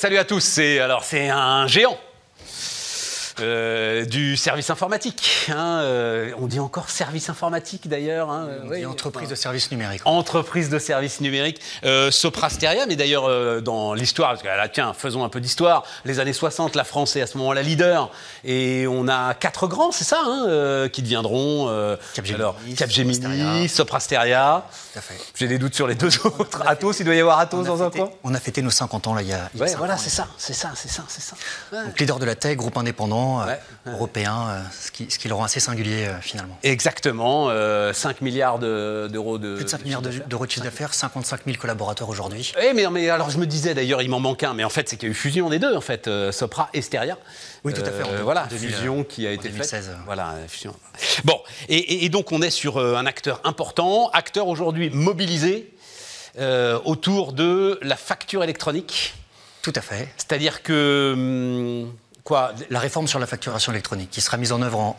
[0.00, 1.98] Salut à tous, c'est alors c'est un géant.
[3.40, 5.48] Euh, du service informatique.
[5.50, 8.30] hein, euh, on dit encore service informatique d'ailleurs.
[8.30, 10.02] hein, euh, oui, entreprise de services numériques.
[10.04, 14.92] entreprise de services numériques, euh, Sopra Steria, mais d'ailleurs dans l'histoire, parce que là, tiens,
[14.94, 18.10] faisons un peu d'histoire, les années 60, la France est à ce moment-là leader,
[18.44, 21.66] et on a quatre grands, c'est ça, hein, qui deviendront
[22.14, 24.64] Capgemini, alors, Capgemini, Soprasteria.
[25.34, 27.90] J'ai des doutes sur les deux autres, Atos, il doit y avoir Atos dans un
[27.90, 30.26] coin on a fêté nos 50 ans là, il y a, Ouais, voilà, c'est ça,
[30.38, 31.36] c'est ça, c'est ça, c'est ça.
[31.72, 31.84] Ouais.
[31.86, 35.28] Donc leader de la tech, groupe indépendant, euh, Ouais, européen, euh, ce, qui, ce qui
[35.28, 36.58] le rend assez singulier euh, finalement.
[36.64, 39.54] Exactement, euh, 5 milliards de- d'euros de...
[39.54, 42.52] Plus de 5 milliards de- d'euros de chiffre d'affaires, 55 000 collaborateurs aujourd'hui.
[42.60, 44.88] Eh mais, mais alors je me disais d'ailleurs il m'en manque un, mais en fait
[44.88, 47.16] c'est qu'il y a eu fusion des deux en fait, Sopra et Steria.
[47.62, 49.94] Oui, tout à fait, en voilà, en 2000, fusion qui a été 2016, faite.
[49.94, 49.98] euh.
[50.06, 50.74] Voilà, fusion.
[51.24, 55.70] Bon, et, donc on est sur un acteur important, acteur aujourd'hui mobilisé
[56.38, 59.14] euh, autour de la facture électronique.
[59.62, 60.08] Tout à fait.
[60.16, 61.12] C'est-à-dire que
[61.84, 61.92] hum,
[62.30, 64.96] quoi La réforme sur la facturation électronique qui sera mise en œuvre en,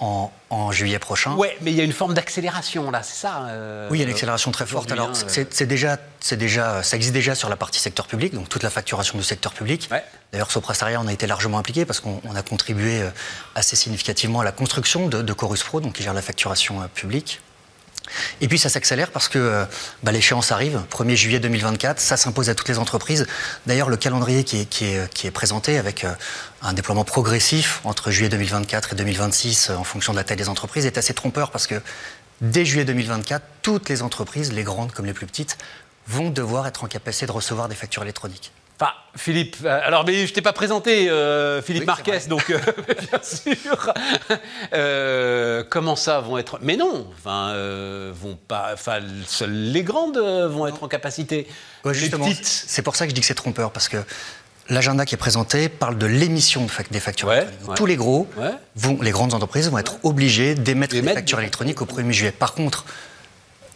[0.50, 1.34] en- en juillet prochain.
[1.36, 3.44] Ouais, mais il y a une forme d'accélération là, c'est ça.
[3.48, 4.92] euh, Oui, il y a une accélération très forte.
[4.92, 5.14] Alors, hein,
[5.50, 8.70] c'est déjà, c'est déjà, ça existe déjà sur la partie secteur public, donc toute la
[8.70, 9.88] facturation du secteur public.
[9.92, 10.04] Ouais.
[10.34, 13.10] D'ailleurs, Sopra Steria, on a été largement impliqué parce qu'on on a contribué euh,
[13.56, 16.88] assez significativement à la construction de, de Chorus Pro, donc qui gère la facturation euh,
[16.94, 17.40] publique.
[18.42, 19.66] Et puis ça s'accélère parce que euh,
[20.04, 23.28] bah, l'échéance arrive, 1er juillet 2024, ça s'impose à toutes les entreprises.
[23.66, 26.14] D'ailleurs, le calendrier qui est, qui est, présenté avec euh,
[26.62, 30.50] un déploiement progressif entre juillet 2024 et 2026 euh, en fonction de la taille des
[30.50, 31.82] entreprises est assez trompeur parce que
[32.42, 35.58] dès juillet 2024, toutes les entreprises, les grandes comme les plus petites,
[36.08, 38.52] vont devoir être en capacité de recevoir des factures électroniques.
[38.82, 42.58] Enfin, Philippe, euh, alors mais je t'ai pas présenté, euh, Philippe Oui, Marquez, donc euh,
[43.12, 43.94] bien sûr.
[44.74, 47.54] Euh, comment ça vont être Mais non, enfin,
[48.14, 48.72] vont pas.
[48.74, 51.48] Enfin, seules les grandes vont être en capacité.
[51.86, 52.46] Ouais, les justement, petites.
[52.46, 53.98] c'est pour ça que je dis que c'est trompeur, parce que
[54.68, 57.70] l'agenda qui est présenté parle de l'émission des factures Ouais, électroniques.
[57.70, 57.76] Ouais.
[57.76, 58.28] Tous les gros,
[58.76, 62.32] vont, les grandes entreprises vont être obligées d'émettre des factures électroniques au 1er juillet.
[62.32, 62.86] Par contre,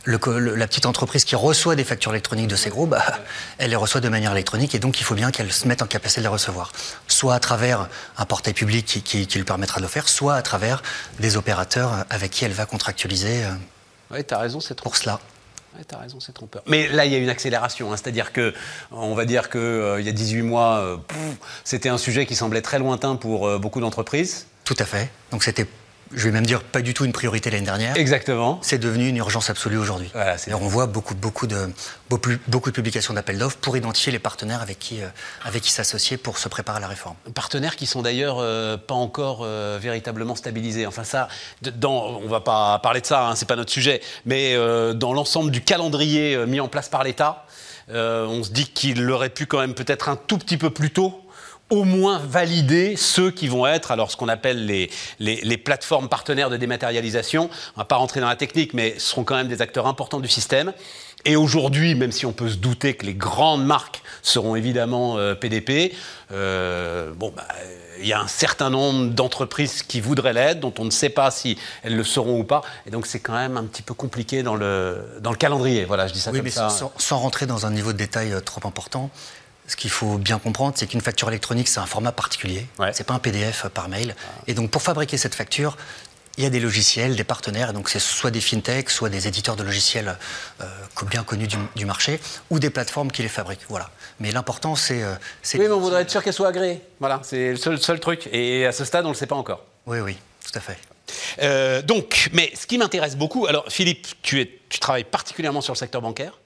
[0.05, 3.03] le co- le- la petite entreprise qui reçoit des factures électroniques de ces gros, bah,
[3.57, 5.87] elle les reçoit de manière électronique et donc il faut bien qu'elle se mette en
[5.87, 6.71] capacité de les recevoir.
[7.07, 10.35] Soit à travers un portail public qui, qui- qui lui permettra de le faire, soit
[10.35, 10.81] à travers
[11.19, 13.51] des opérateurs avec qui elle va contractualiser euh,
[14.11, 14.83] Ouais, t'as raison, c'est trop.
[14.89, 15.19] pour cela.
[15.75, 16.61] Ouais, t'as raison, c'est trompeur.
[16.67, 17.91] Mais là, il y a une accélération.
[17.91, 18.53] hein, C'est-à-dire que,
[18.91, 19.59] on va dire qu'il
[19.99, 20.97] il y a 18 mois, euh,
[21.65, 24.45] c'était un sujet qui semblait très lointain pour euh, beaucoup d'entreprises.
[24.63, 25.09] Tout à fait.
[25.31, 25.65] Donc c'était,
[26.13, 27.97] je vais même dire, pas du tout une priorité l'année dernière.
[27.97, 28.59] Exactement.
[28.61, 30.09] C'est devenu une urgence absolue aujourd'hui.
[30.13, 31.69] Voilà, on voit beaucoup, beaucoup, de,
[32.09, 35.07] beaucoup, de publications d'appels d'offres pour identifier les partenaires avec qui, euh,
[35.43, 37.15] avec qui s'associer pour se préparer à la réforme.
[37.33, 40.85] Partenaires qui sont d'ailleurs euh, pas encore euh, véritablement stabilisés.
[40.85, 41.27] Enfin ça,
[41.61, 44.55] dans, on va pas parler de ça, hein, c'est pas notre sujet, mais
[44.95, 47.45] dans l'ensemble du calendrier mis en place par l'État,
[47.89, 51.24] on se dit qu'il aurait pu quand même peut-être un tout petit peu plus tôt
[51.69, 54.89] au moins valider ceux qui vont être, alors ce qu'on appelle les,
[55.19, 57.49] les, les plateformes partenaires de dématérialisation.
[57.75, 60.19] On va pas rentrer dans la technique, mais ce seront quand même des acteurs importants
[60.19, 60.73] du système.
[61.27, 65.33] Et aujourd'hui, même si on peut se douter que les grandes marques seront évidemment euh,
[65.33, 65.95] PDP,
[66.31, 67.47] euh, bon, bah,
[67.99, 71.31] il y a un certain nombre d'entreprises qui voudraient l'être, dont on ne sait pas
[71.31, 72.61] si elles le seront ou pas.
[72.85, 75.85] Et donc, c'est quand même un petit peu compliqué dans le, dans le calendrier.
[75.85, 76.69] Voilà, je dis ça Oui, comme mais ça.
[76.69, 79.09] sans, sans rentrer dans un niveau de détail euh, trop important,
[79.67, 82.65] ce qu'il faut bien comprendre, c'est qu'une facture électronique, c'est un format particulier.
[82.79, 82.91] Ouais.
[82.93, 84.15] C'est pas un PDF par mail.
[84.47, 85.75] Et donc, pour fabriquer cette facture,
[86.37, 89.27] il y a des logiciels, des partenaires, et donc c'est soit des fintechs, soit des
[89.27, 90.17] éditeurs de logiciels
[90.61, 90.65] euh,
[91.09, 93.65] bien connus du, du marché, ou des plateformes qui les fabriquent.
[93.69, 93.89] Voilà.
[94.19, 95.01] Mais l'important, c'est.
[95.01, 96.81] euh, c'est- Oui, mais on voudrait être sûr qu'elles soient agréées.
[96.99, 98.27] Voilà, c'est le seul, seul truc.
[98.33, 99.63] Et à ce stade, on ne le sait pas encore.
[99.85, 100.77] Oui, oui, tout à fait.
[101.41, 105.73] Euh, donc, mais ce qui m'intéresse beaucoup, alors Philippe, tu, es, tu travailles particulièrement sur
[105.73, 106.37] le secteur bancaire.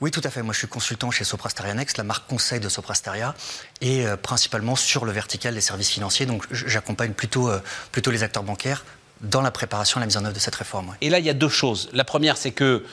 [0.00, 0.42] Oui, tout à fait.
[0.42, 3.34] Moi, je suis consultant chez Soprasteria Next, la marque conseil de Soprasteria,
[3.80, 6.24] et euh, principalement sur le vertical des services financiers.
[6.24, 7.60] Donc, j'accompagne plutôt, euh,
[7.90, 8.84] plutôt les acteurs bancaires
[9.20, 10.94] dans la préparation et la mise en œuvre de cette réforme.
[11.00, 11.88] Et là, il y a deux choses.
[11.92, 12.84] La première, c'est que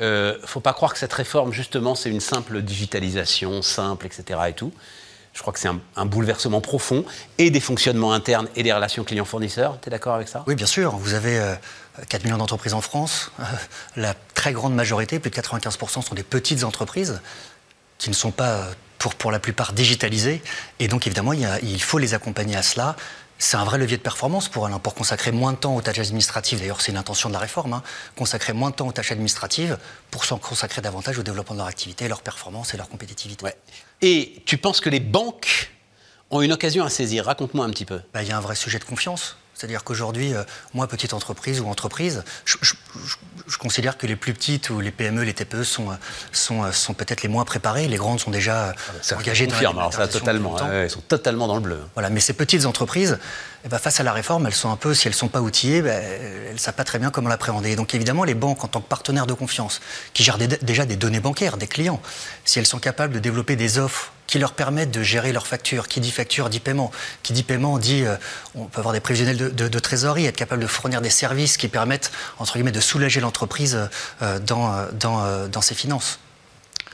[0.00, 4.40] euh, faut pas croire que cette réforme, justement, c'est une simple digitalisation, simple, etc.
[4.48, 4.72] Et tout.
[5.38, 7.04] Je crois que c'est un, bouleversement profond
[7.38, 9.78] et des fonctionnements internes et des relations clients-fournisseurs.
[9.80, 10.42] Tu es d'accord avec ça?
[10.48, 10.96] Oui, bien sûr.
[10.96, 11.54] Vous avez euh,
[12.08, 13.30] 4 millions d'entreprises en France.
[13.38, 13.44] Euh,
[13.94, 17.20] la très grande majorité, plus de 95%, sont des petites entreprises
[17.98, 20.42] qui ne sont pas, euh, pour, pour la plupart, digitalisées.
[20.80, 22.96] Et donc, évidemment, il faut les accompagner à cela.
[23.40, 26.00] C'est un vrai levier de performance pour hein, pour consacrer moins de temps aux tâches
[26.00, 26.58] administratives.
[26.58, 27.82] D'ailleurs, c'est une intention de la réforme, hein,
[28.16, 29.78] consacrer moins de temps aux tâches administratives
[30.10, 33.44] pour s'en consacrer davantage au développement de leur activité, leur performance et leur compétitivité.
[33.44, 33.56] Ouais.
[34.02, 35.70] Et tu penses que les banques
[36.30, 37.26] ont une occasion à saisir?
[37.26, 38.00] Raconte-moi un petit peu.
[38.12, 39.36] Bah, il y a un vrai sujet de confiance.
[39.54, 42.56] C'est-à-dire qu'aujourd'hui, euh, moi, petite entreprise ou entreprise, je,
[43.58, 45.88] considère que les plus petites ou les PME, les TPE sont,
[46.32, 47.88] sont, sont peut-être les moins préparées.
[47.88, 51.56] Les grandes sont déjà ah, engagées dans la alors ça, totalement, elles sont totalement dans
[51.56, 51.80] le bleu.
[51.94, 53.18] Voilà, mais ces petites entreprises,
[53.64, 55.40] eh ben, face à la réforme, elles sont un peu, si elles ne sont pas
[55.40, 56.02] outillées, ben,
[56.46, 57.74] elles ne savent pas très bien comment l'appréhender.
[57.74, 59.80] Donc évidemment, les banques, en tant que partenaires de confiance,
[60.14, 62.00] qui gèrent déjà des données bancaires, des clients,
[62.44, 65.88] si elles sont capables de développer des offres qui leur permettent de gérer leurs factures.
[65.88, 66.92] Qui dit facture dit paiement.
[67.24, 68.16] Qui dit paiement dit euh,
[68.54, 72.12] on peut avoir des prévisionnels de, trésorerie, être capable de fournir des services qui permettent
[72.38, 73.88] entre guillemets de soulager l'entreprise
[74.22, 76.20] euh, dans, euh, dans, ses finances.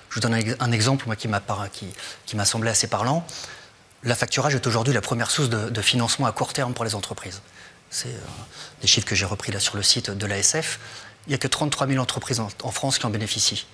[0.08, 3.26] Je vous donne un, exemple moi, qui m'a semblé assez parlant.
[4.04, 7.42] La facturage est aujourd'hui la première source de, financement à court terme pour les entreprises.
[7.90, 8.14] C'est
[8.80, 10.78] des chiffres que j'ai repris là sur le site de l'ASF.
[11.26, 13.66] Il n'y a que 33 000 entreprises en France qui en bénéficient.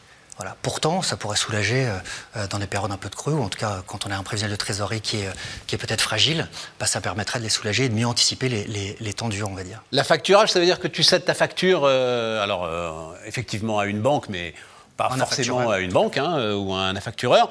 [0.62, 1.96] Pourtant, ça pourrait soulager euh,
[2.36, 4.16] euh, dans des périodes un peu de creux, ou en tout cas quand on a
[4.16, 6.48] un prévisionnel de trésorerie qui est, euh, peut-être fragile,
[6.78, 9.54] bah, ça permettrait de les soulager et de mieux anticiper les, les, les temps on
[9.54, 9.82] va dire.
[9.92, 12.68] La facturage, ça veut dire que tu cèdes ta facture, alors
[13.26, 14.54] effectivement à une banque, mais
[15.08, 17.50] pas forcément à une banque hein, ou à un affactureur.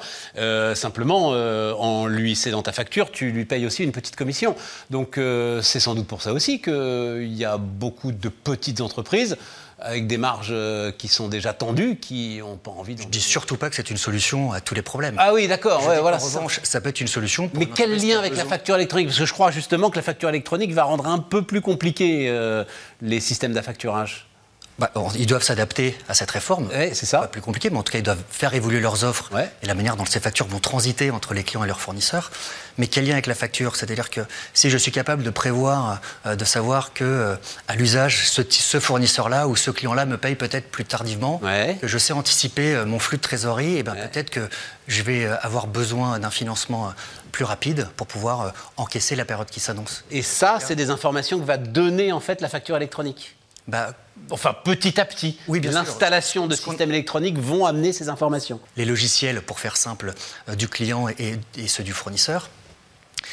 [0.74, 4.54] simplement, en lui cédant ta facture, tu lui payes aussi une petite commission.
[4.90, 5.18] Donc
[5.62, 9.36] c'est sans doute pour ça aussi qu'il y a beaucoup de petites entreprises
[9.80, 13.02] avec des marges euh, qui sont déjà tendues, qui n'ont pas envie de...
[13.02, 15.16] Je dis surtout pas que c'est une solution à tous les problèmes.
[15.18, 15.80] Ah oui, d'accord.
[15.80, 16.80] voilà, en revanche, ça.
[16.80, 17.50] peut être une solution.
[17.54, 19.08] Mais quel lien avec la facture électronique?
[19.08, 22.28] Parce que je crois justement que la facture électronique va rendre un peu plus compliqué
[22.28, 22.64] euh,
[23.00, 24.26] les systèmes d'affacturage.
[24.80, 26.70] Bah, ils doivent s'adapter à cette réforme.
[26.72, 27.18] c'est ça.
[27.18, 29.30] Pas plus compliqué, mais en tout cas, ils doivent faire évoluer leurs offres
[29.62, 32.30] et la manière dont ces factures vont transiter entre les clients et leurs fournisseurs.
[32.78, 33.76] Mais quel lien avec la facture?
[33.76, 34.22] C'est-à-dire que
[34.54, 37.36] si je suis capable de prévoir, euh, de savoir que euh,
[37.68, 41.42] à l'usage, ce, fournisseur-là ou ce client-là me paye peut-être plus tardivement,
[41.80, 44.48] que je sais anticiper euh, mon flux de trésorerie, et ben peut-être que
[44.88, 46.94] je vais avoir besoin d'un financement
[47.32, 50.04] plus rapide pour pouvoir encaisser la période qui s'annonce.
[50.10, 53.36] Et ça, c'est des informations que va donner en fait la facture électronique?
[53.70, 53.94] Bah,
[54.30, 58.60] enfin, petit à petit, oui, l'installation de systèmes électroniques vont amener ces informations.
[58.76, 60.12] Les logiciels, pour faire simple,
[60.48, 61.38] euh, du client et,
[61.68, 62.50] ceux du fournisseur,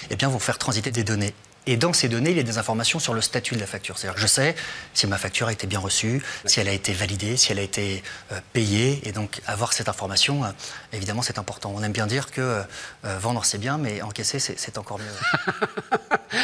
[0.10, 1.34] eh bien, vont faire transiter des données
[1.67, 3.97] et dans ces données, il y a des informations sur le statut de la facture.
[3.97, 4.55] C'est-à-dire que je sais
[4.93, 7.63] si ma facture a été bien reçue, si elle a été validée, si elle a
[7.63, 9.01] été euh, payée.
[9.03, 10.49] Et donc, avoir cette information, euh,
[10.93, 11.73] évidemment, c'est important.
[11.75, 15.05] On aime bien dire que euh, vendre, c'est bien, mais encaisser, c'est encore mieux.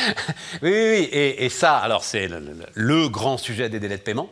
[0.62, 1.10] oui, oui, oui.
[1.12, 2.28] Et, ça, alors, c'est
[2.74, 4.30] le, grand sujet des délais de paiement.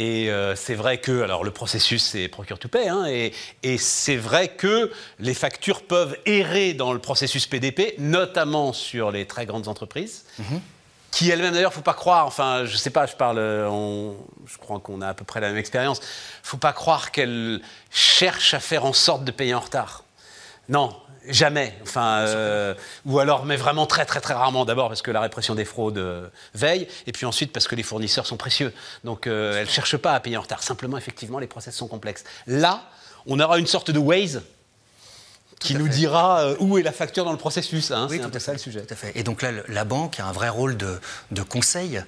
[0.00, 4.16] Et euh, c'est vrai que, alors le processus c'est procure to pay, hein, et, c'est
[4.16, 9.66] vrai que les factures peuvent errer dans le processus PDP, notamment sur les très grandes
[9.66, 10.24] entreprises.
[10.38, 10.60] Mhm.
[11.10, 15.02] Qui elles-mêmes d'ailleurs, faut pas croire, enfin je sais pas, je parle, je crois qu'on
[15.02, 16.00] a à peu près la même expérience,
[16.44, 17.60] faut pas croire qu'elles
[17.90, 20.04] cherchent à faire en sorte de payer en retard.
[20.68, 20.94] Non,
[21.28, 21.74] Jamais.
[21.82, 24.64] Enfin, euh, ou alors, mais vraiment très, très, très rarement.
[24.64, 27.82] D'abord parce que la répression des fraudes euh, veille, et puis ensuite parce que les
[27.82, 28.72] fournisseurs sont précieux.
[29.04, 30.62] Donc, euh, elles ne cherchent pas à payer en retard.
[30.62, 32.24] Simplement, effectivement, les process sont complexes.
[32.46, 32.82] Là,
[33.26, 34.42] on aura une sorte de Waze
[35.60, 37.90] qui nous dira où est la facture dans le processus.
[37.90, 38.06] Hein.
[38.08, 38.80] c'est un peu ça le sujet.
[38.82, 39.10] Tout à fait.
[39.16, 41.00] Et donc là, la banque a un vrai rôle de,
[41.32, 42.00] de conseil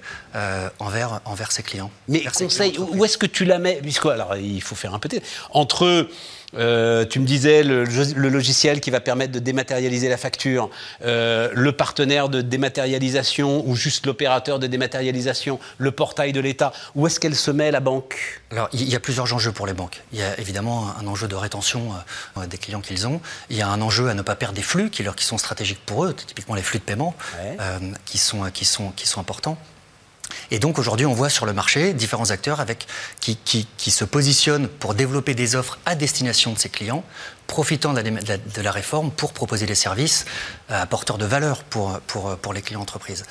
[0.79, 1.91] envers, envers ses clients.
[2.07, 3.79] Mais conseil, où est-ce que tu la mets?
[3.81, 5.21] Puisque, alors, il faut faire un petit...
[5.49, 6.07] Entre
[6.55, 7.83] euh, tu me disais le,
[8.29, 10.69] logiciel qui va permettre de dématérialiser la facture,
[11.03, 16.73] euh, le partenaire de dématérialisation ou juste l'opérateur de dématérialisation, le portail de l'État.
[16.95, 18.41] Où est-ce qu'elle se met la banque?
[18.51, 20.01] Alors il y a plusieurs enjeux pour les banques.
[20.11, 21.91] Il y a évidemment un enjeu de rétention
[22.37, 23.21] euh, des clients qu'ils ont.
[23.49, 25.85] Il y a un enjeu à ne pas perdre des flux qui, qui sont stratégiques
[25.85, 27.15] pour eux, typiquement les flux de paiement,
[28.05, 29.57] qui, sont, qui, sont, qui sont importants.
[30.49, 32.87] Et donc aujourd'hui, on voit sur le marché différents acteurs avec,
[33.19, 37.03] qui, qui, se positionnent pour développer des offres à destination de ces clients,
[37.47, 40.25] profitant de la, réforme pour proposer des services
[40.69, 43.25] euh, apporteurs de valeur pour, pour, pour les clients entreprises.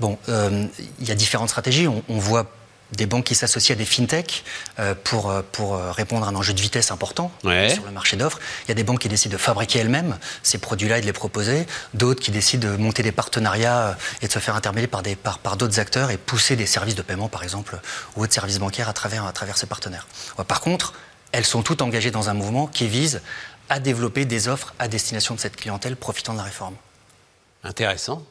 [0.00, 0.66] Bon, euh,
[1.00, 1.88] il y a différentes stratégies.
[1.88, 2.46] On voit
[2.92, 4.44] des banques qui s'associent à des fintechs
[4.78, 8.16] euh, pour, euh, pour euh, répondre à un enjeu de vitesse important sur le marché
[8.16, 8.38] d'offres.
[8.64, 11.12] Il y a des banques qui décident de fabriquer elles-mêmes ces produits-là et de les
[11.12, 11.66] proposer.
[11.94, 15.38] D'autres qui décident de monter des partenariats et de se faire intermédier par, des, par,
[15.38, 17.78] par d'autres acteurs et pousser des services de paiement, par exemple,
[18.16, 20.06] ou autres services bancaires à travers, à travers ces partenaires.
[20.46, 20.94] Par contre,
[21.32, 23.20] elles sont toutes engagées dans un mouvement qui vise
[23.68, 26.74] à développer des offres à destination de cette clientèle profitant de la réforme.
[27.64, 28.22] Intéressant.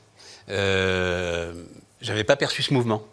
[0.50, 1.54] Euh,
[2.02, 3.04] J'avais pas perçu ce mouvement.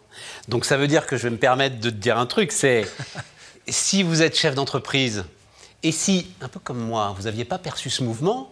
[0.47, 2.85] Donc ça veut dire que je vais me permettre de te dire un truc, c'est
[3.67, 5.25] si vous êtes chef d'entreprise
[5.83, 8.51] et si, un peu comme moi, vous n'aviez pas perçu ce mouvement,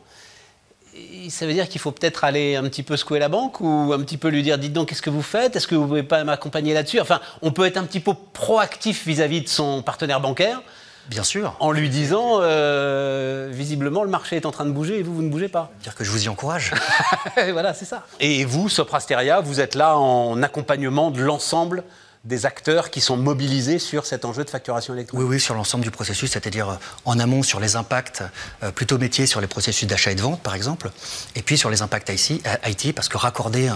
[1.29, 3.99] ça veut dire qu'il faut peut-être aller un petit peu secouer la banque ou un
[3.99, 5.55] petit peu lui dire dites donc qu'est-ce que vous faites?
[5.55, 6.99] Est-ce que vous pouvez pas m'accompagner là-dessus?
[6.99, 10.61] Enfin, on peut être un petit peu proactif vis-à-vis de son partenaire bancaire
[11.09, 11.55] Bien sûr.
[11.59, 15.21] En lui disant, euh, visiblement, le marché est en train de bouger et vous, vous
[15.21, 15.71] ne bougez pas.
[15.81, 16.71] Dire que je vous y encourage.
[17.51, 18.05] voilà, c'est ça.
[18.19, 21.83] Et vous, Soprasteria, vous êtes là en accompagnement de l'ensemble
[22.23, 25.83] des acteurs qui sont mobilisés sur cet enjeu de facturation électronique Oui, oui, sur l'ensemble
[25.83, 28.23] du processus, c'est-à-dire euh, en amont sur les impacts
[28.63, 30.89] euh, plutôt métiers sur les processus d'achat et de vente, par exemple,
[31.35, 33.69] et puis sur les impacts IT, parce que raccorder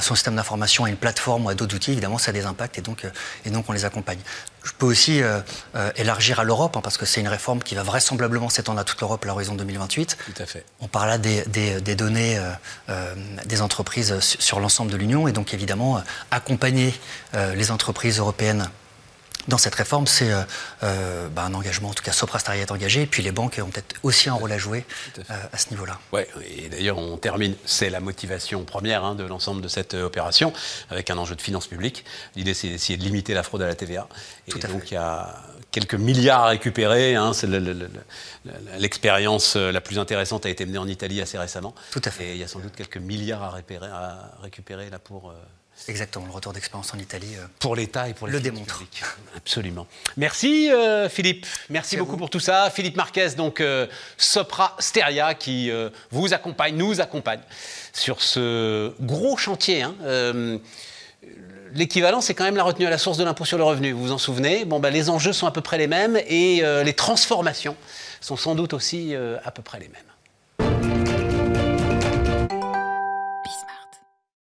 [0.00, 2.76] son système d'information à une plateforme ou à d'autres outils, évidemment, ça a des impacts
[2.78, 3.06] et donc,
[3.44, 4.18] et donc on les accompagne.
[4.64, 5.20] Je peux aussi
[5.96, 9.00] élargir à l'Europe, hein, parce que c'est une réforme qui va vraisemblablement s'étendre à toute
[9.00, 10.16] l'Europe à l'horizon 2028.
[10.24, 10.64] Tout à fait.
[10.80, 11.42] On parle là des,
[11.80, 12.40] des, données
[13.44, 16.94] des entreprises sur l'ensemble de l'Union, et donc évidemment accompagner
[17.34, 18.68] les entreprises européennes
[19.48, 20.42] dans cette réforme, c'est euh,
[20.82, 23.70] euh, bah, un engagement, en tout cas Soprasteria est engagé, et puis les banques ont
[23.70, 24.84] peut-être aussi un rôle à jouer
[25.28, 25.98] à, euh, ce niveau-là.
[26.12, 30.52] Ouais, et d'ailleurs on termine, c'est la motivation première hein, de l'ensemble de cette opération,
[30.90, 32.04] avec un enjeu de finances publiques.
[32.36, 34.08] L'idée c'est d'essayer de limiter la fraude à la TVA.
[34.48, 35.34] Et donc il y a
[35.70, 37.14] quelques milliards à récupérer.
[37.14, 37.32] Hein,
[38.78, 41.74] L'expérience la plus intéressante a été menée en Italie assez récemment.
[41.90, 42.24] Tout à fait.
[42.24, 45.32] Et il y a sans doute quelques milliards à, récupérer, à récupérer là pour
[45.88, 47.34] Exactement, le retour d'expérience en Italie.
[47.36, 48.82] Euh, pour l'État et pour les Le démontre.
[49.36, 49.86] Absolument.
[50.16, 52.70] Merci euh, Philippe, merci, beaucoup pour tout ça.
[52.70, 53.86] Philippe Marquez, donc euh,
[54.16, 55.70] Sopra Steria, qui
[56.10, 57.40] vous accompagne, nous accompagne
[57.92, 59.82] sur ce gros chantier.
[59.82, 59.94] Hein.
[61.74, 63.92] L'équivalent, c'est quand même la retenue à la source de l'impôt sur le revenu.
[63.92, 64.64] Vous vous en souvenez?
[64.64, 67.76] Bon, ben, les enjeux sont à peu près les mêmes et les transformations
[68.20, 70.11] sont sans doute aussi à peu près les mêmes.